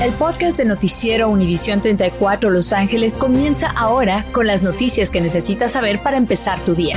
[0.00, 5.72] El podcast de Noticiero Univisión 34 Los Ángeles comienza ahora con las noticias que necesitas
[5.72, 6.96] saber para empezar tu día.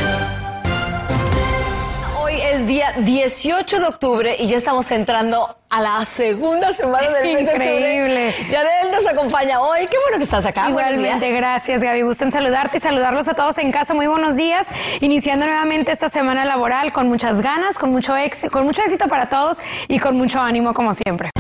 [2.18, 7.34] Hoy es día 18 de octubre y ya estamos entrando a la segunda semana del
[7.34, 7.76] mes de octubre.
[7.76, 8.36] Increíble.
[8.50, 9.80] Yadel nos acompaña hoy.
[9.88, 10.70] Qué bueno que estás acá.
[10.70, 12.04] Igualmente, gracias Gaby.
[12.04, 13.94] Gusto en saludarte y saludarlos a todos en casa.
[13.94, 14.72] Muy buenos días.
[15.02, 19.28] Iniciando nuevamente esta semana laboral con muchas ganas, con mucho éxito, con mucho éxito para
[19.28, 19.58] todos
[19.90, 21.34] y con mucho ánimo como siempre.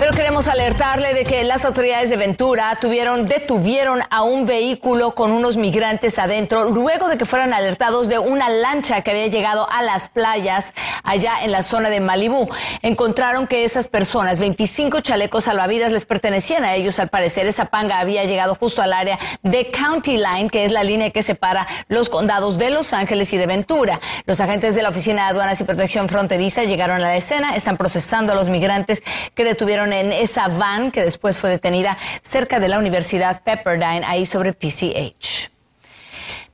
[0.00, 5.30] Pero queremos alertarle de que las autoridades de Ventura tuvieron, detuvieron a un vehículo con
[5.30, 9.82] unos migrantes adentro luego de que fueran alertados de una lancha que había llegado a
[9.82, 10.74] las playas
[11.04, 12.48] allá en la zona de Malibú.
[12.82, 16.98] Encontraron que esas personas, 25 chalecos salvavidas, les pertenecían a ellos.
[16.98, 20.82] Al parecer, esa panga había llegado justo al área de County Line, que es la
[20.82, 24.00] línea que separa los condados de Los Ángeles y de Ventura.
[24.26, 27.76] Los agentes de la Oficina de Aduanas y Protección Fronteriza llegaron a la escena, están
[27.76, 29.02] procesando a los migrantes
[29.34, 34.26] que detuvieron en esa van que después fue detenida cerca de la Universidad Pepperdine, ahí
[34.26, 35.53] sobre PCH.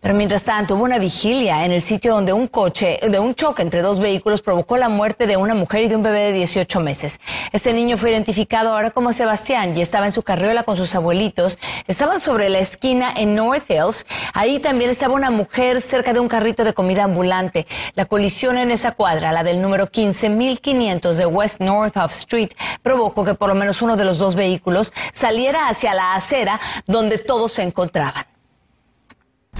[0.01, 3.61] Pero mientras tanto, hubo una vigilia en el sitio donde un coche, de un choque
[3.61, 6.81] entre dos vehículos provocó la muerte de una mujer y de un bebé de 18
[6.81, 7.21] meses.
[7.53, 11.59] Este niño fue identificado ahora como Sebastián y estaba en su carriola con sus abuelitos.
[11.87, 14.07] Estaban sobre la esquina en North Hills.
[14.33, 17.67] Ahí también estaba una mujer cerca de un carrito de comida ambulante.
[17.95, 23.23] La colisión en esa cuadra, la del número 15500 de West North of Street, provocó
[23.27, 27.53] que por lo menos uno de los dos vehículos saliera hacia la acera donde todos
[27.53, 28.30] se encontraban.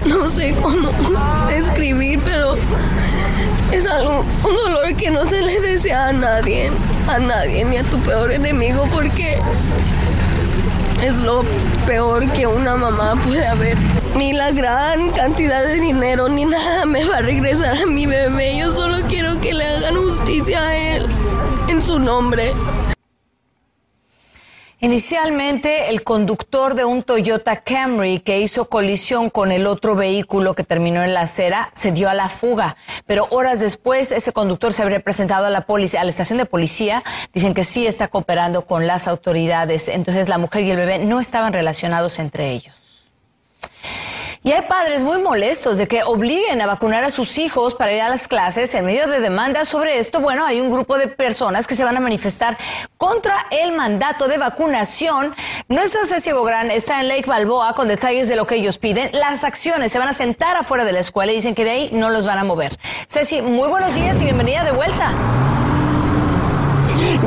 [0.05, 0.89] No sé cómo
[1.47, 2.55] describir, pero
[3.71, 6.71] es algo, un dolor que no se le desea a nadie,
[7.07, 9.39] a nadie, ni a tu peor enemigo, porque
[11.03, 11.43] es lo
[11.85, 13.77] peor que una mamá puede haber.
[14.15, 18.57] Ni la gran cantidad de dinero, ni nada me va a regresar a mi bebé.
[18.57, 21.05] Yo solo quiero que le hagan justicia a él
[21.69, 22.53] en su nombre.
[24.83, 30.63] Inicialmente, el conductor de un Toyota Camry que hizo colisión con el otro vehículo que
[30.63, 32.75] terminó en la acera se dio a la fuga.
[33.05, 36.47] Pero horas después, ese conductor se habría presentado a la policía, a la estación de
[36.47, 37.03] policía.
[37.31, 39.87] Dicen que sí está cooperando con las autoridades.
[39.87, 42.73] Entonces, la mujer y el bebé no estaban relacionados entre ellos.
[44.43, 48.01] Y hay padres muy molestos de que obliguen a vacunar a sus hijos para ir
[48.01, 50.19] a las clases en medio de demandas sobre esto.
[50.19, 52.57] Bueno, hay un grupo de personas que se van a manifestar
[52.97, 55.35] contra el mandato de vacunación.
[55.67, 59.11] Nuestra Ceci Bográn está en Lake Balboa con detalles de lo que ellos piden.
[59.13, 61.89] Las acciones se van a sentar afuera de la escuela y dicen que de ahí
[61.93, 62.79] no los van a mover.
[63.07, 65.70] Ceci, muy buenos días y bienvenida de vuelta.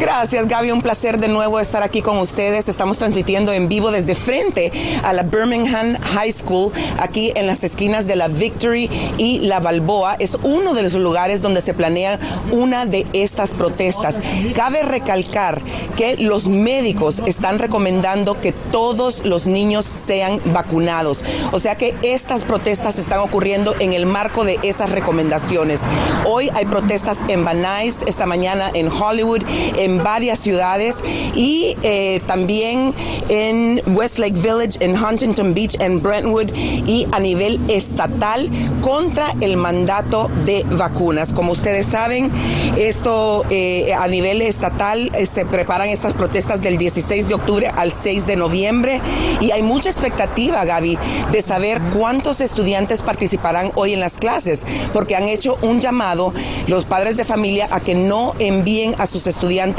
[0.01, 0.73] Gracias, Gaby.
[0.73, 2.69] Un placer de nuevo estar aquí con ustedes.
[2.69, 4.73] Estamos transmitiendo en vivo desde frente
[5.05, 10.17] a la Birmingham High School, aquí en las esquinas de la Victory y la Balboa.
[10.19, 12.19] Es uno de los lugares donde se planea
[12.51, 14.19] una de estas protestas.
[14.57, 15.63] Cabe recalcar
[15.97, 21.25] que los médicos están recomendando que todos los niños sean vacunados.
[21.53, 25.81] O sea que estas protestas están ocurriendo en el marco de esas recomendaciones.
[26.27, 29.43] Hoy hay protestas en Van Nuys, esta mañana en Hollywood,
[29.85, 30.97] en varias ciudades
[31.35, 32.95] y eh, también
[33.29, 38.51] en Westlake Village, en Huntington Beach, en Brentwood y a nivel estatal
[38.81, 41.33] contra el mandato de vacunas.
[41.33, 42.31] Como ustedes saben,
[42.77, 47.93] esto eh, a nivel estatal eh, se preparan estas protestas del 16 de octubre al
[47.93, 49.01] 6 de noviembre
[49.41, 50.99] y hay mucha expectativa, Gaby,
[51.33, 56.33] de saber cuántos estudiantes participarán hoy en las clases, porque han hecho un llamado
[56.67, 59.74] los padres de familia a que no envíen a sus estudiantes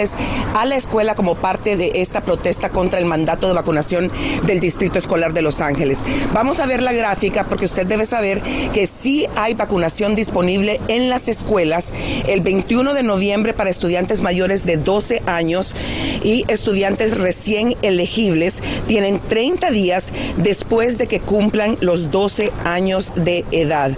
[0.53, 4.11] a la escuela como parte de esta protesta contra el mandato de vacunación
[4.45, 5.99] del Distrito Escolar de Los Ángeles.
[6.33, 8.41] Vamos a ver la gráfica porque usted debe saber
[8.73, 11.93] que sí hay vacunación disponible en las escuelas
[12.27, 15.73] el 21 de noviembre para estudiantes mayores de 12 años
[16.23, 23.45] y estudiantes recién elegibles tienen 30 días después de que cumplan los 12 años de
[23.51, 23.91] edad.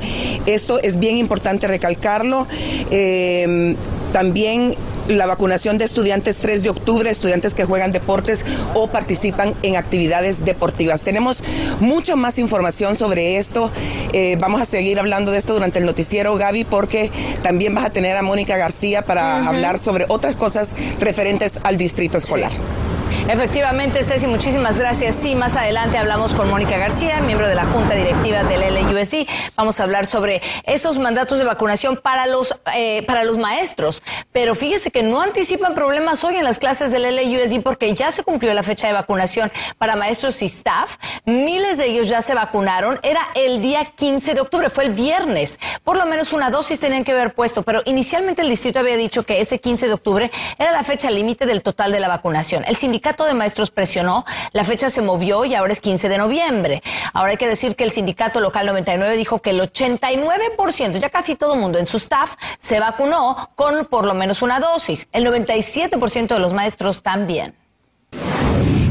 [0.46, 2.48] Esto es bien importante recalcarlo.
[2.92, 3.76] Eh,
[4.12, 4.76] también
[5.08, 10.46] la vacunación de estudiantes 3 de octubre, estudiantes que juegan deportes o participan en actividades
[10.46, 11.02] deportivas.
[11.02, 11.44] Tenemos
[11.80, 13.72] mucho más información sobre esto.
[14.14, 17.12] Eh, vamos a seguir hablando de esto durante el noticiero, Gaby, porque
[17.42, 22.18] también vas a tener a Mónica García para hablar sobre otras cosas referentes al distrito
[22.18, 22.52] escolar.
[23.30, 25.14] Efectivamente, Ceci, muchísimas gracias.
[25.16, 29.28] Sí, más adelante hablamos con Mónica García, miembro de la Junta Directiva del LUSD.
[29.58, 34.02] Vamos a hablar sobre esos mandatos de vacunación para los, eh, para los maestros.
[34.32, 38.24] Pero fíjese que no anticipan problemas hoy en las clases del LUSD porque ya se
[38.24, 40.96] cumplió la fecha de vacunación para maestros y staff.
[41.26, 42.98] Miles de ellos ya se vacunaron.
[43.04, 45.60] Era el día 15 de octubre, fue el viernes.
[45.84, 49.24] Por lo menos una dosis tenían que haber puesto, pero inicialmente el distrito había dicho
[49.24, 52.64] que ese 15 de octubre era la fecha límite del total de la vacunación.
[52.66, 56.84] El sindicato de maestros presionó, la fecha se movió y ahora es 15 de noviembre.
[57.14, 61.36] Ahora hay que decir que el sindicato local 99 dijo que el 89%, ya casi
[61.36, 65.08] todo el mundo en su staff, se vacunó con por lo menos una dosis.
[65.12, 67.56] El 97% de los maestros también.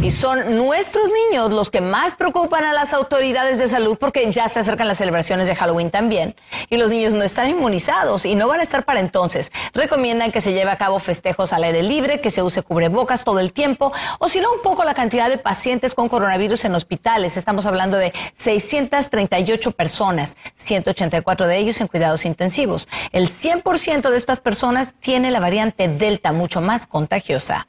[0.03, 4.49] Y son nuestros niños los que más preocupan a las autoridades de salud porque ya
[4.49, 6.37] se acercan las celebraciones de Halloween también.
[6.71, 9.51] Y los niños no están inmunizados y no van a estar para entonces.
[9.73, 13.41] Recomiendan que se lleve a cabo festejos al aire libre, que se use cubrebocas todo
[13.41, 13.93] el tiempo.
[14.19, 17.37] Oscila un poco la cantidad de pacientes con coronavirus en hospitales.
[17.37, 22.87] Estamos hablando de 638 personas, 184 de ellos en cuidados intensivos.
[23.13, 27.67] El 100% de estas personas tiene la variante Delta, mucho más contagiosa.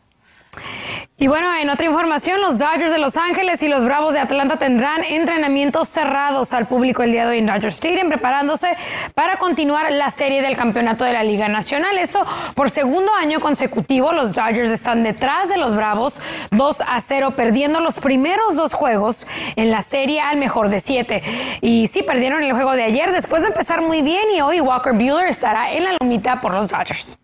[1.20, 4.58] Y bueno, en otra información, los Dodgers de Los Ángeles y los Bravos de Atlanta
[4.58, 8.68] tendrán entrenamientos cerrados al público el día de hoy en Dodger Stadium, preparándose
[9.16, 11.98] para continuar la serie del campeonato de la Liga Nacional.
[11.98, 12.22] Esto
[12.54, 16.22] por segundo año consecutivo, los Dodgers están detrás de los Bravos
[16.52, 19.26] 2 a 0, perdiendo los primeros dos juegos
[19.56, 21.24] en la serie al mejor de siete.
[21.62, 24.94] Y sí, perdieron el juego de ayer después de empezar muy bien y hoy Walker
[24.94, 27.18] Bueller estará en la lumita por los Dodgers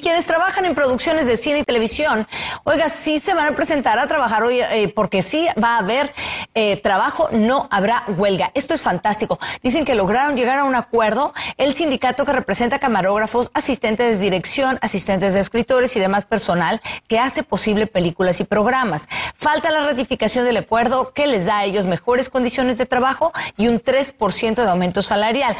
[0.00, 2.26] quienes trabajan en producciones de cine y televisión,
[2.64, 6.14] oiga, sí se van a presentar a trabajar hoy, eh, porque sí va a haber
[6.54, 8.50] eh, trabajo, no habrá huelga.
[8.54, 9.38] Esto es fantástico.
[9.62, 14.78] Dicen que lograron llegar a un acuerdo el sindicato que representa camarógrafos, asistentes de dirección,
[14.82, 19.08] asistentes de escritores y demás personal que hace posible películas y programas.
[19.34, 23.68] Falta la ratificación del acuerdo que les da a ellos mejores condiciones de trabajo y
[23.68, 25.56] un 3% de aumento salarial.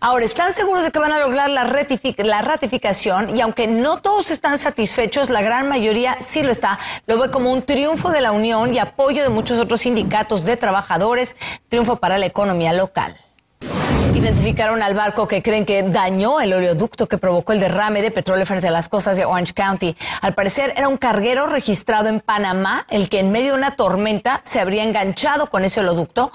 [0.00, 3.36] Ahora, ¿están seguros de que van a lograr la, la ratificación?
[3.36, 6.78] Y aunque no no todos están satisfechos, la gran mayoría sí lo está.
[7.06, 10.56] Lo ve como un triunfo de la Unión y apoyo de muchos otros sindicatos de
[10.56, 11.36] trabajadores,
[11.68, 13.14] triunfo para la economía local.
[14.24, 18.46] Identificaron al barco que creen que dañó el oleoducto que provocó el derrame de petróleo
[18.46, 19.94] frente a las costas de Orange County.
[20.22, 24.40] Al parecer era un carguero registrado en Panamá, el que en medio de una tormenta
[24.42, 26.32] se habría enganchado con ese oleoducto,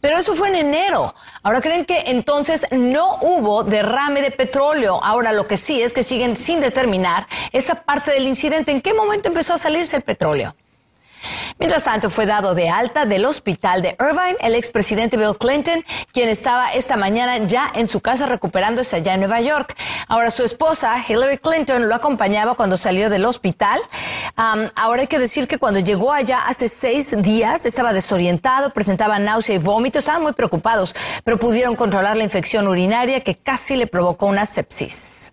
[0.00, 1.14] pero eso fue en enero.
[1.44, 4.98] Ahora creen que entonces no hubo derrame de petróleo.
[5.00, 8.72] Ahora lo que sí es que siguen sin determinar esa parte del incidente.
[8.72, 10.56] ¿En qué momento empezó a salirse el petróleo?
[11.58, 16.28] Mientras tanto, fue dado de alta del hospital de Irvine el expresidente Bill Clinton, quien
[16.28, 19.76] estaba esta mañana ya en su casa recuperándose allá en Nueva York.
[20.06, 23.80] Ahora, su esposa, Hillary Clinton, lo acompañaba cuando salió del hospital.
[24.36, 29.56] ahora hay que decir que cuando llegó allá hace seis días estaba desorientado, presentaba náusea
[29.56, 30.94] y vómito, estaban muy preocupados,
[31.24, 35.32] pero pudieron controlar la infección urinaria que casi le provocó una sepsis.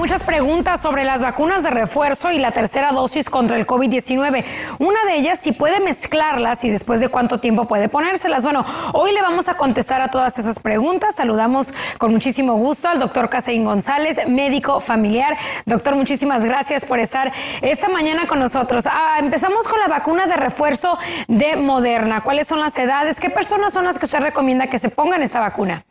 [0.00, 4.46] muchas preguntas sobre las vacunas de refuerzo y la tercera dosis contra el COVID-19.
[4.78, 8.42] Una de ellas, si puede mezclarlas y después de cuánto tiempo puede ponérselas.
[8.42, 8.64] Bueno,
[8.94, 11.16] hoy le vamos a contestar a todas esas preguntas.
[11.16, 15.36] Saludamos con muchísimo gusto al doctor Caseín González, médico familiar.
[15.66, 17.30] Doctor, muchísimas gracias por estar
[17.60, 18.86] esta mañana con nosotros.
[18.86, 20.98] Ah, empezamos con la vacuna de refuerzo
[21.28, 22.22] de Moderna.
[22.22, 23.20] ¿Cuáles son las edades?
[23.20, 25.84] ¿Qué personas son las que usted recomienda que se pongan esa vacuna?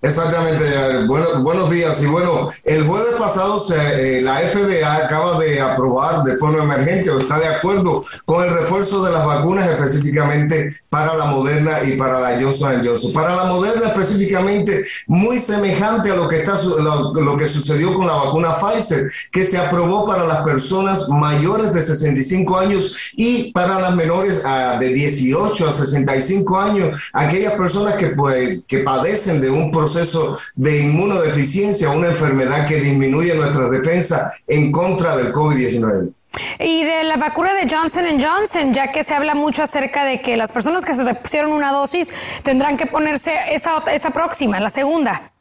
[0.00, 2.00] Exactamente, bueno, buenos días.
[2.04, 7.10] Y bueno, el jueves pasado se, eh, la FDA acaba de aprobar de forma emergente
[7.10, 11.96] o está de acuerdo con el refuerzo de las vacunas específicamente para la Moderna y
[11.96, 13.12] para la Johnson Johnson.
[13.12, 18.14] Para la Moderna específicamente muy semejante a lo que, está, lo, que sucedió con la
[18.14, 23.96] vacuna Pfizer, que se aprobó para las personas mayores de 65 años y para las
[23.96, 29.72] menores ah, de 18 a 65 años, aquellas personas que, pues, que padecen de un
[29.72, 36.12] proceso proceso de inmunodeficiencia, una enfermedad que disminuye nuestra defensa en contra del COVID-19.
[36.60, 40.36] Y de la vacuna de Johnson Johnson, ya que se habla mucho acerca de que
[40.36, 45.32] las personas que se pusieron una dosis tendrán que ponerse esa, esa próxima, la segunda.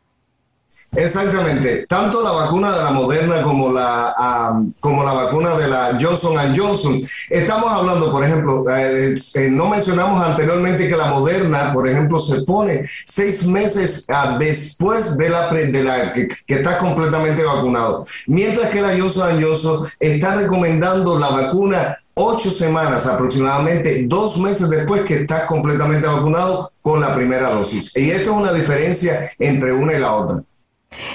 [0.95, 6.35] Exactamente, tanto la vacuna de la Moderna como la, como la vacuna de la Johnson
[6.55, 7.01] Johnson.
[7.29, 12.41] Estamos hablando, por ejemplo, eh, eh, no mencionamos anteriormente que la Moderna, por ejemplo, se
[12.43, 18.81] pone seis meses ah, después de la, de la que, está completamente vacunado, mientras que
[18.81, 25.45] la Johnson Johnson está recomendando la vacuna ocho semanas aproximadamente, dos meses después que está
[25.45, 27.95] completamente vacunado con la primera dosis.
[27.95, 30.43] Y esto es una diferencia entre una y la otra.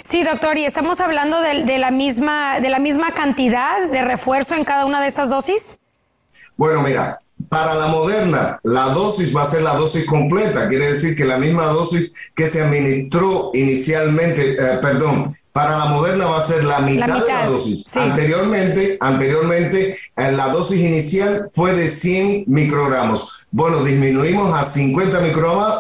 [0.05, 4.65] Sí, doctor, y estamos hablando de, la misma, de la misma cantidad de refuerzo en
[4.65, 5.79] cada una de esas dosis.
[6.57, 11.17] Bueno, mira, para la moderna, la dosis va a ser la dosis completa, quiere decir
[11.17, 16.47] que la misma dosis que se administró inicialmente, eh, perdón, para la moderna va a
[16.47, 17.95] ser la mitad, de la dosis.
[17.97, 23.42] Anteriormente, anteriormente, eh, la dosis inicial fue de 100 microgramos.
[23.55, 25.21] Bueno, disminuimos a 50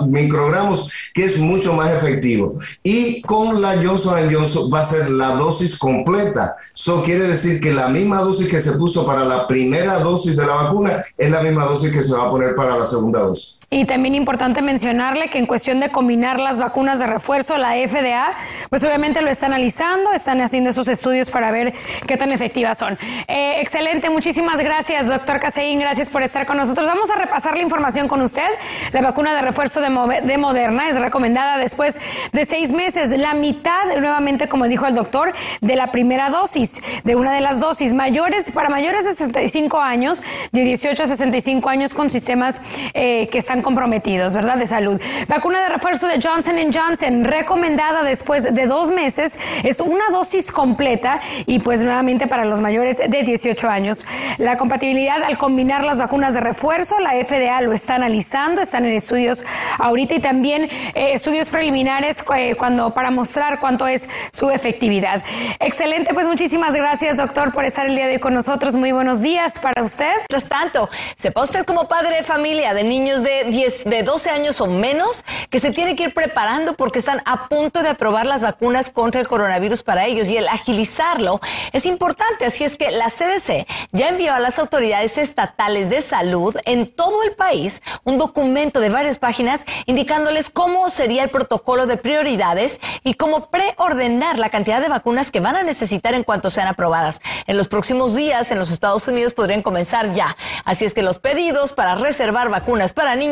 [0.06, 2.54] microgramos, que es mucho más efectivo.
[2.82, 6.54] Y con la Johnson Johnson va a ser la dosis completa.
[6.74, 10.46] Eso quiere decir que la misma dosis que se puso para la primera dosis de
[10.46, 13.56] la vacuna es la misma dosis que se va a poner para la segunda dosis.
[13.72, 18.34] Y también importante mencionarle que en cuestión de combinar las vacunas de refuerzo, la FDA,
[18.68, 21.72] pues obviamente lo está analizando, están haciendo esos estudios para ver
[22.06, 22.98] qué tan efectivas son.
[23.28, 26.86] Eh, excelente, muchísimas gracias, doctor Caseín, gracias por estar con nosotros.
[26.86, 28.46] Vamos a repasar la información con usted.
[28.92, 31.98] La vacuna de refuerzo de, de Moderna es recomendada después
[32.32, 37.16] de seis meses, la mitad, nuevamente, como dijo el doctor, de la primera dosis, de
[37.16, 41.94] una de las dosis mayores, para mayores de 65 años, de 18 a 65 años
[41.94, 42.60] con sistemas
[42.92, 44.56] eh, que están comprometidos, ¿verdad?
[44.56, 45.00] De salud.
[45.28, 51.20] Vacuna de refuerzo de Johnson Johnson, recomendada después de dos meses, es una dosis completa
[51.46, 54.06] y pues nuevamente para los mayores de 18 años.
[54.38, 58.92] La compatibilidad al combinar las vacunas de refuerzo, la FDA lo está analizando, están en
[58.92, 59.44] estudios
[59.78, 65.22] ahorita y también eh, estudios preliminares eh, cuando para mostrar cuánto es su efectividad.
[65.60, 68.76] Excelente, pues muchísimas gracias, doctor, por estar el día de hoy con nosotros.
[68.76, 70.12] Muy buenos días para usted.
[70.30, 74.66] Mientras tanto, sepa usted como padre de familia de niños de de 12 años o
[74.66, 78.90] menos que se tiene que ir preparando porque están a punto de aprobar las vacunas
[78.90, 81.40] contra el coronavirus para ellos y el agilizarlo
[81.72, 82.46] es importante.
[82.46, 87.22] Así es que la CDC ya envió a las autoridades estatales de salud en todo
[87.24, 93.14] el país un documento de varias páginas indicándoles cómo sería el protocolo de prioridades y
[93.14, 97.20] cómo preordenar la cantidad de vacunas que van a necesitar en cuanto sean aprobadas.
[97.46, 100.36] En los próximos días en los Estados Unidos podrían comenzar ya.
[100.64, 103.31] Así es que los pedidos para reservar vacunas para niños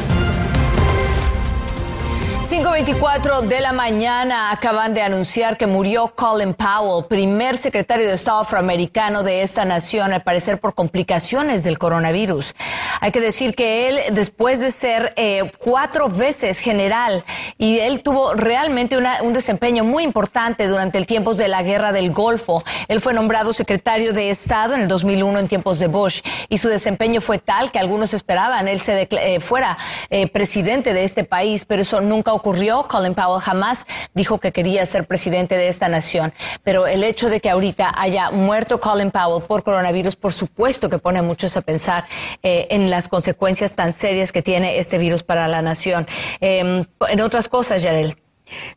[2.51, 8.41] 5.24 de la mañana acaban de anunciar que murió Colin Powell, primer secretario de Estado
[8.41, 12.53] afroamericano de esta nación, al parecer por complicaciones del coronavirus.
[12.99, 17.23] Hay que decir que él, después de ser eh, cuatro veces general,
[17.57, 22.11] y él tuvo realmente un desempeño muy importante durante el tiempo de la guerra del
[22.11, 22.61] Golfo.
[22.89, 26.67] Él fue nombrado secretario de Estado en el 2001 en tiempos de Bush, y su
[26.67, 29.77] desempeño fue tal que algunos esperaban él se eh, fuera
[30.09, 32.87] eh, presidente de este país, pero eso nunca ocurrió ocurrió.
[32.87, 36.33] Colin Powell jamás dijo que quería ser presidente de esta nación.
[36.63, 40.97] Pero el hecho de que ahorita haya muerto Colin Powell por coronavirus, por supuesto que
[40.97, 42.05] pone a muchos a pensar
[42.43, 46.07] eh, en las consecuencias tan serias que tiene este virus para la nación.
[46.39, 48.20] Em, en otras cosas, Yarel.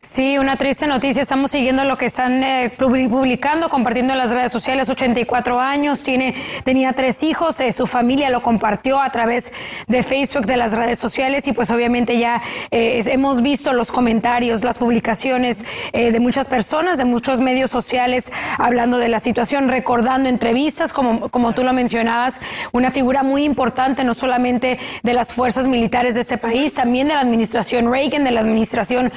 [0.01, 1.23] Sí, una triste noticia.
[1.23, 4.89] Estamos siguiendo lo que están eh, publicando, compartiendo en las redes sociales.
[4.89, 9.53] 84 años, tiene, tenía tres hijos, eh, su familia lo compartió a través
[9.87, 14.63] de Facebook, de las redes sociales y pues obviamente ya eh, hemos visto los comentarios,
[14.63, 20.93] las publicaciones de muchas personas, de muchos medios sociales hablando de la situación, recordando entrevistas,
[20.93, 22.41] como, como tú lo mencionabas,
[22.73, 27.15] una figura muy importante no solamente de las fuerzas militares de este país, también de
[27.15, 29.13] la administración Reagan, de la administración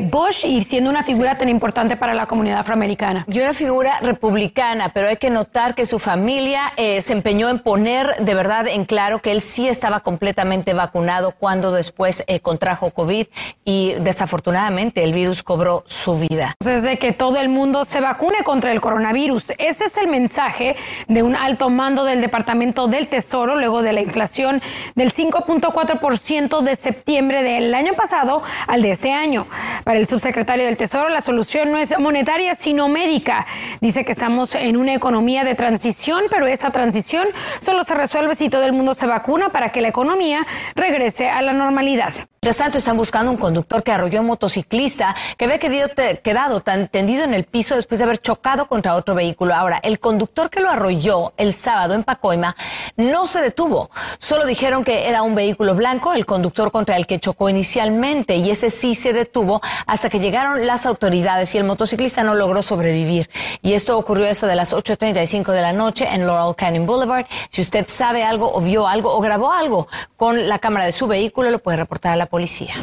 [0.00, 3.24] Bush y siendo una figura tan importante para la comunidad afroamericana.
[3.28, 7.58] Y una figura republicana, pero hay que notar que su familia eh, se empeñó en
[7.58, 12.90] poner de verdad en claro que él sí estaba completamente vacunado cuando después eh, contrajo
[12.90, 13.26] COVID
[13.64, 16.54] y desafortunadamente el virus cobró su vida.
[16.60, 19.52] Es de que todo el mundo se vacune contra el coronavirus.
[19.58, 20.76] Ese es el mensaje
[21.08, 24.62] de un alto mando del Departamento del Tesoro luego de la inflación
[24.94, 29.46] del 5.4% de septiembre del año pasado al de este año.
[29.86, 33.46] Para el subsecretario del Tesoro, la solución no es monetaria, sino médica.
[33.80, 37.28] Dice que estamos en una economía de transición, pero esa transición
[37.60, 41.40] solo se resuelve si todo el mundo se vacuna para que la economía regrese a
[41.40, 42.12] la normalidad.
[42.46, 47.24] Mientras tanto, están buscando un conductor que arrolló un motociclista que había quedado tan tendido
[47.24, 49.52] en el piso después de haber chocado contra otro vehículo.
[49.52, 52.54] Ahora, el conductor que lo arrolló el sábado en Pacoima
[52.96, 53.90] no se detuvo.
[54.20, 58.48] Solo dijeron que era un vehículo blanco, el conductor contra el que chocó inicialmente, y
[58.48, 63.28] ese sí se detuvo hasta que llegaron las autoridades y el motociclista no logró sobrevivir.
[63.60, 67.26] Y esto ocurrió eso de las 8.35 de la noche en Laurel Canyon Boulevard.
[67.50, 71.08] Si usted sabe algo o vio algo o grabó algo con la cámara de su
[71.08, 72.74] vehículo, lo puede reportar a la policía policía.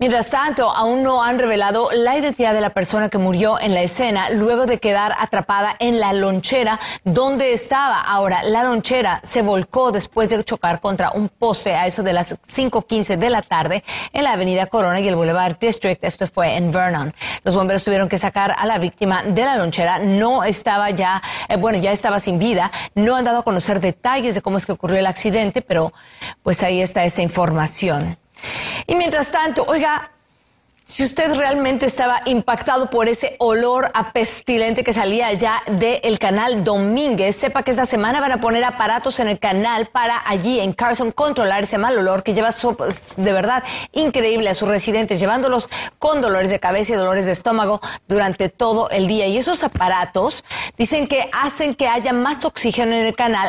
[0.00, 3.82] Mientras tanto, aún no han revelado la identidad de la persona que murió en la
[3.82, 8.00] escena luego de quedar atrapada en la lonchera donde estaba.
[8.00, 12.36] Ahora, la lonchera se volcó después de chocar contra un poste a eso de las
[12.40, 16.02] 5.15 de la tarde en la avenida Corona y el Boulevard District.
[16.02, 17.14] Esto fue en Vernon.
[17.44, 20.00] Los bomberos tuvieron que sacar a la víctima de la lonchera.
[20.00, 22.72] No estaba ya, eh, bueno, ya estaba sin vida.
[22.96, 25.92] No han dado a conocer detalles de cómo es que ocurrió el accidente, pero
[26.42, 28.18] pues ahí está esa información.
[28.86, 30.10] Y mientras tanto, oiga,
[30.86, 37.36] Si usted realmente estaba impactado por ese olor apestilente que salía allá del canal Domínguez,
[37.36, 41.10] sepa que esta semana van a poner aparatos en el canal para allí en Carson
[41.10, 42.50] controlar ese mal olor que lleva
[43.16, 47.80] de verdad increíble a sus residentes, llevándolos con dolores de cabeza y dolores de estómago
[48.06, 49.26] durante todo el día.
[49.26, 50.44] Y esos aparatos
[50.76, 53.48] dicen que hacen que haya más oxígeno en el canal,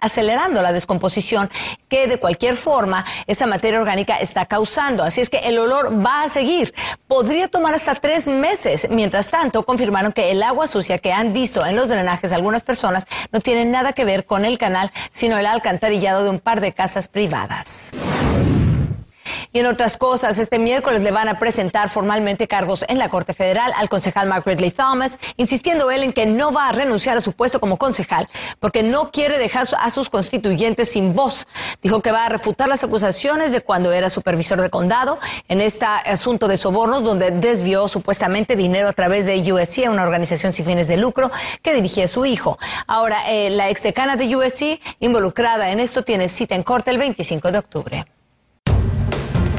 [0.00, 1.50] acelerando la descomposición
[1.88, 5.02] que de cualquier forma esa materia orgánica está causando.
[5.02, 6.51] Así es que el olor va a seguir
[7.08, 8.88] Podría tomar hasta tres meses.
[8.90, 12.62] Mientras tanto, confirmaron que el agua sucia que han visto en los drenajes de algunas
[12.62, 16.60] personas no tiene nada que ver con el canal, sino el alcantarillado de un par
[16.60, 17.92] de casas privadas.
[19.54, 23.34] Y en otras cosas, este miércoles le van a presentar formalmente cargos en la Corte
[23.34, 27.20] Federal al concejal Mark Ridley Thomas, insistiendo él en que no va a renunciar a
[27.20, 28.28] su puesto como concejal
[28.60, 31.46] porque no quiere dejar a sus constituyentes sin voz.
[31.82, 35.18] Dijo que va a refutar las acusaciones de cuando era supervisor del condado
[35.48, 40.52] en este asunto de sobornos donde desvió supuestamente dinero a través de USC, una organización
[40.52, 41.30] sin fines de lucro
[41.60, 42.58] que dirigía su hijo.
[42.86, 47.52] Ahora, eh, la exdecana de USC involucrada en esto tiene cita en corte el 25
[47.52, 48.06] de octubre.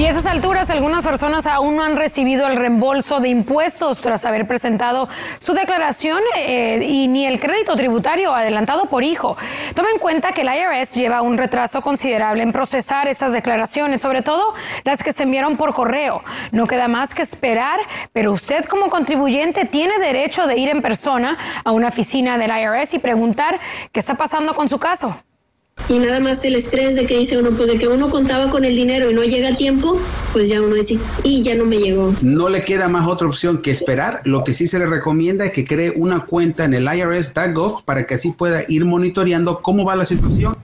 [0.00, 4.24] Y a esas alturas, algunas personas aún no han recibido el reembolso de impuestos tras
[4.24, 9.36] haber presentado su declaración eh, y ni el crédito tributario adelantado por hijo.
[9.74, 14.22] Toma en cuenta que el IRS lleva un retraso considerable en procesar esas declaraciones, sobre
[14.22, 14.54] todo
[14.84, 16.22] las que se enviaron por correo.
[16.50, 17.78] No queda más que esperar,
[18.14, 22.94] pero usted como contribuyente tiene derecho de ir en persona a una oficina del IRS
[22.94, 23.60] y preguntar
[23.92, 25.14] qué está pasando con su caso
[25.90, 28.64] y nada más el estrés de que dice uno, pues de que uno contaba con
[28.64, 30.00] el dinero y no llega a tiempo,
[30.32, 32.14] pues ya uno dice, y ya no me llegó.
[32.22, 34.20] No le queda más otra opción que esperar.
[34.24, 38.06] Lo que sí se le recomienda es que cree una cuenta en el IRS.gov para
[38.06, 40.56] que así pueda ir monitoreando cómo va la situación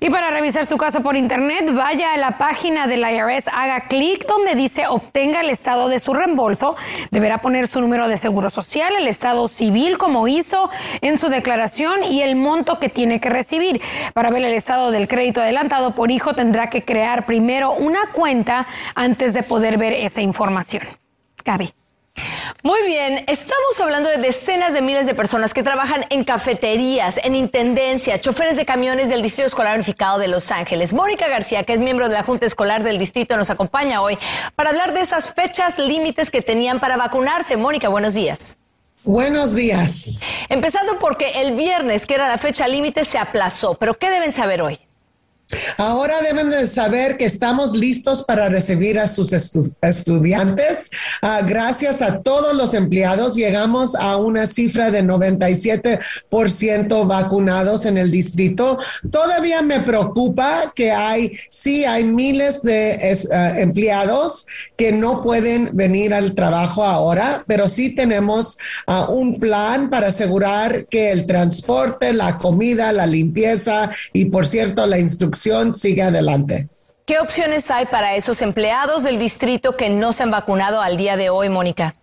[0.00, 4.26] y para revisar su caso por internet, vaya a la página del IRS, haga clic
[4.26, 6.76] donde dice obtenga el estado de su reembolso.
[7.10, 12.04] Deberá poner su número de seguro social, el estado civil como hizo en su declaración
[12.04, 13.80] y el monto que tiene que recibir.
[14.12, 18.66] Para ver el estado del crédito adelantado por hijo tendrá que crear primero una cuenta
[18.94, 20.82] antes de poder ver esa información.
[21.44, 21.85] Gaby.
[22.66, 27.36] Muy bien, estamos hablando de decenas de miles de personas que trabajan en cafeterías, en
[27.36, 30.92] intendencia, choferes de camiones del Distrito Escolar Unificado de Los Ángeles.
[30.92, 34.18] Mónica García, que es miembro de la Junta Escolar del Distrito, nos acompaña hoy
[34.56, 37.56] para hablar de esas fechas límites que tenían para vacunarse.
[37.56, 38.58] Mónica, buenos días.
[39.04, 40.20] Buenos días.
[40.48, 43.74] Empezando porque el viernes, que era la fecha límite, se aplazó.
[43.74, 44.80] Pero ¿qué deben saber hoy?
[45.76, 50.90] Ahora deben de saber que estamos listos para recibir a sus estudiantes.
[51.22, 58.10] Ah, gracias a todos los empleados llegamos a una cifra de 97% vacunados en el
[58.10, 58.76] distrito.
[59.10, 66.12] Todavía me preocupa que hay, sí, hay miles de ah, empleados que no pueden venir
[66.12, 72.36] al trabajo ahora, pero sí tenemos ah, un plan para asegurar que el transporte, la
[72.36, 75.35] comida, la limpieza y, por cierto, la instrucción
[77.06, 81.16] ¿Qué opciones hay para esos empleados del distrito que no se han vacunado al día
[81.16, 81.94] de hoy, Mónica?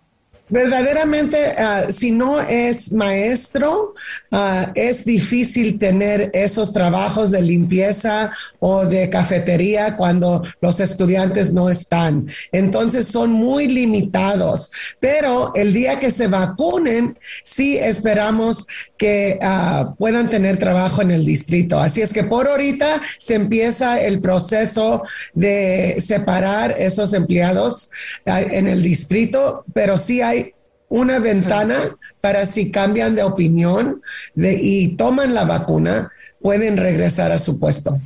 [0.48, 3.94] Verdaderamente, ah, si no es maestro,
[4.30, 11.70] ah, es difícil tener esos trabajos de limpieza o de cafetería cuando los estudiantes no
[11.70, 12.28] están.
[12.52, 18.66] Entonces son muy limitados, pero el día que se vacunen, sí esperamos
[18.98, 21.80] que ah, puedan tener trabajo en el distrito.
[21.80, 25.02] Así es que por ahorita se empieza el proceso
[25.32, 27.90] de separar esos empleados
[28.26, 30.43] en el distrito, pero sí hay
[30.88, 31.76] una ventana
[32.20, 34.02] para si cambian de opinión
[34.36, 37.98] y toman la vacuna, pueden regresar a su puesto.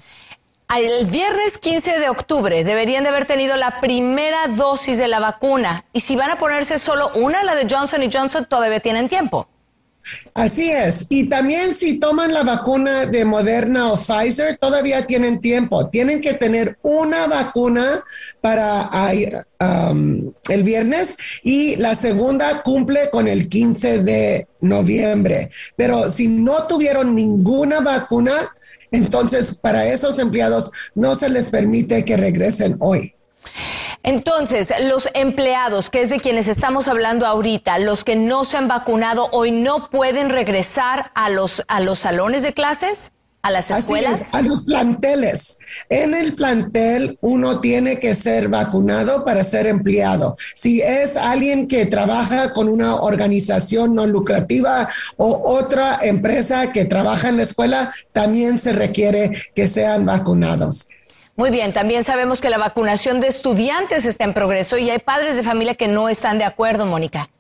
[0.77, 5.87] El viernes 15 de octubre deberían de haber tenido la primera dosis de la vacuna
[5.95, 9.49] y si van a ponerse solo una, la de Johnson y Johnson, todavía tienen tiempo.
[10.35, 11.07] Así es.
[11.09, 15.89] Y también si toman la vacuna de Moderna o Pfizer, todavía tienen tiempo.
[15.89, 18.05] Tienen que tener una vacuna
[18.41, 25.51] para el viernes y la segunda cumple con el 15 de noviembre.
[25.77, 28.33] Pero si no tuvieron ninguna vacuna,
[28.91, 33.15] entonces para esos empleados no se les permite que regresen hoy.
[34.09, 38.67] Entonces, los empleados, que es de quienes estamos hablando ahorita, los que no se han
[38.67, 43.13] vacunado hoy no pueden regresar a los, a los salones de clases.
[43.43, 44.35] ¿A las escuelas?
[44.35, 45.59] a los planteles.
[45.91, 50.37] En el plantel uno tiene que ser vacunado para ser empleado.
[50.55, 57.29] Si es alguien que trabaja con una organización no lucrativa o otra empresa que trabaja
[57.29, 60.89] en la escuela, también se requiere que sean vacunados.
[61.39, 65.37] Muy bien, también sabemos que la vacunación de estudiantes está en progreso y hay padres
[65.37, 67.31] de familia que no están de acuerdo, Mónica.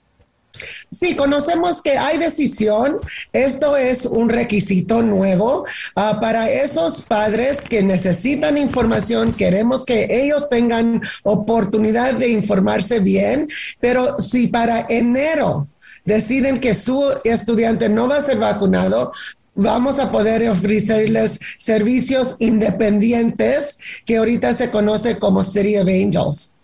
[0.93, 3.01] Sí, conocemos que hay decisión.
[3.33, 5.65] Esto es un requisito nuevo
[5.97, 9.33] ah, para esos padres que necesitan información.
[9.33, 13.49] Queremos que ellos tengan oportunidad de informarse bien,
[13.81, 15.67] pero si para enero
[16.05, 19.11] deciden que su estudiante no va a ser vacunado,
[19.59, 26.55] vamos a poder ofrecerles servicios independientes que ahorita se conoce como City of Angels.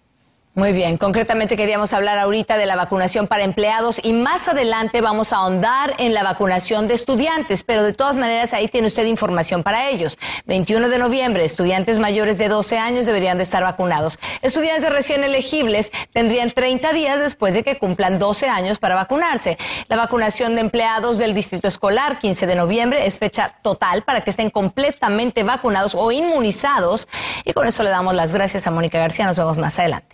[0.56, 5.32] Muy bien, concretamente queríamos hablar ahorita de la vacunación para empleados y más adelante vamos
[5.32, 9.64] a ahondar en la vacunación de estudiantes, pero de todas maneras ahí tiene usted información
[9.64, 10.16] para ellos.
[10.46, 14.16] 21 de noviembre, estudiantes mayores de 12 años deberían de estar vacunados.
[14.42, 19.58] Estudiantes recién elegibles tendrían 30 días después de que cumplan 12 años para vacunarse.
[19.88, 24.30] La vacunación de empleados del distrito escolar, 15 de noviembre, es fecha total para que
[24.30, 27.08] estén completamente vacunados o inmunizados.
[27.44, 29.26] Y con eso le damos las gracias a Mónica García.
[29.26, 30.13] Nos vemos más adelante.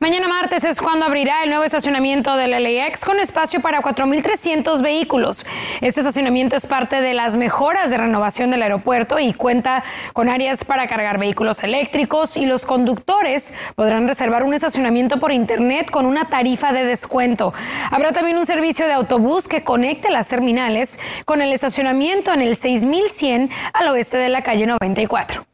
[0.00, 5.44] Mañana martes es cuando abrirá el nuevo estacionamiento del LAX con espacio para 4.300 vehículos.
[5.80, 10.62] Este estacionamiento es parte de las mejoras de renovación del aeropuerto y cuenta con áreas
[10.62, 16.28] para cargar vehículos eléctricos y los conductores podrán reservar un estacionamiento por internet con una
[16.28, 17.52] tarifa de descuento.
[17.90, 22.54] Habrá también un servicio de autobús que conecte las terminales con el estacionamiento en el
[22.54, 25.47] 6100 al oeste de la calle 94.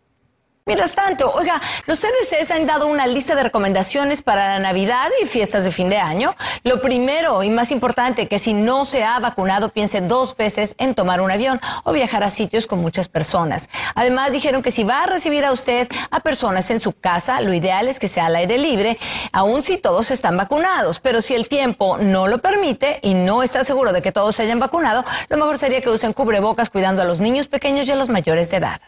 [0.66, 5.26] Mientras tanto, oiga, los CDCs han dado una lista de recomendaciones para la Navidad y
[5.26, 6.34] fiestas de fin de año.
[6.62, 10.94] Lo primero y más importante, que si no se ha vacunado, piense dos veces en
[10.94, 13.68] tomar un avión o viajar a sitios con muchas personas.
[13.94, 17.52] Además, dijeron que si va a recibir a usted a personas en su casa, lo
[17.52, 18.98] ideal es que sea al aire libre,
[19.32, 20.98] aun si todos están vacunados.
[20.98, 24.44] Pero si el tiempo no lo permite y no está seguro de que todos se
[24.44, 27.96] hayan vacunado, lo mejor sería que usen cubrebocas cuidando a los niños pequeños y a
[27.96, 28.80] los mayores de edad.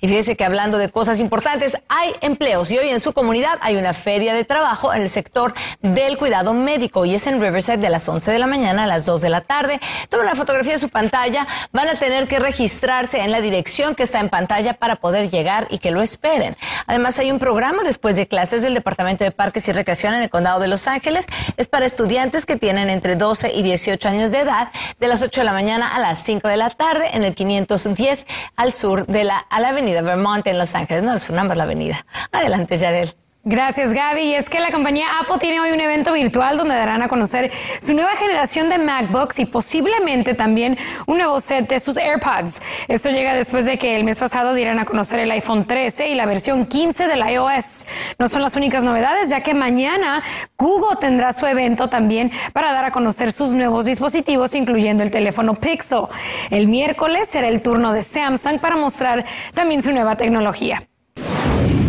[0.00, 3.76] Y fíjese que hablando de cosas importantes, hay empleos y hoy en su comunidad hay
[3.76, 7.90] una feria de trabajo en el sector del cuidado médico y es en Riverside de
[7.90, 9.80] las 11 de la mañana a las 2 de la tarde.
[10.08, 14.02] Toma una fotografía de su pantalla, van a tener que registrarse en la dirección que
[14.02, 16.56] está en pantalla para poder llegar y que lo esperen.
[16.86, 20.30] Además hay un programa después de clases del Departamento de Parques y Recreación en el
[20.30, 21.26] Condado de Los Ángeles.
[21.56, 25.40] Es para estudiantes que tienen entre 12 y 18 años de edad, de las 8
[25.40, 29.24] de la mañana a las 5 de la tarde en el 510 al sur de
[29.24, 31.02] la a la avenida Vermont en Los Ángeles.
[31.04, 32.04] No, es una más la avenida.
[32.32, 33.14] Adelante, Yarel.
[33.44, 34.20] Gracias, Gaby.
[34.20, 37.50] Y es que la compañía Apple tiene hoy un evento virtual donde darán a conocer
[37.80, 42.62] su nueva generación de MacBooks y posiblemente también un nuevo set de sus AirPods.
[42.86, 46.14] Esto llega después de que el mes pasado dieran a conocer el iPhone 13 y
[46.14, 47.84] la versión 15 del iOS.
[48.16, 50.22] No son las únicas novedades, ya que mañana
[50.56, 55.54] Google tendrá su evento también para dar a conocer sus nuevos dispositivos, incluyendo el teléfono
[55.54, 56.02] Pixel.
[56.50, 60.86] El miércoles será el turno de Samsung para mostrar también su nueva tecnología.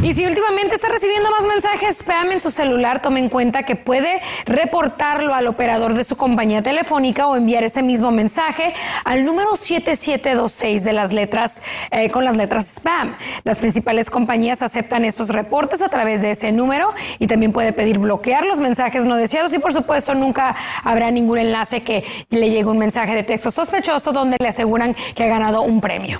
[0.04, 3.78] Y si últimamente está recibiendo más mensajes spam en su celular, tome en cuenta que
[3.78, 8.74] puede reportarlo al operador de su compañía telefónica o enviar ese mismo mensaje
[9.06, 13.16] al número 7726 de las letras eh, con las letras spam.
[13.46, 17.98] Las principales compañías aceptan esos reportes a través de ese número y también puede pedir
[17.98, 22.66] bloquear los mensajes no deseados y por supuesto nunca habrá ningún enlace que le llegue
[22.66, 26.20] un mensaje de texto sospechoso donde le aseguran que ha ganado un premio.